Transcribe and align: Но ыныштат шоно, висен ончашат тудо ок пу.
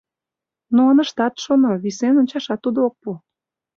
Но 0.75 0.81
ыныштат 0.91 1.33
шоно, 1.43 1.71
висен 1.83 2.15
ончашат 2.21 2.59
тудо 2.65 2.79
ок 2.87 2.95
пу. 3.01 3.09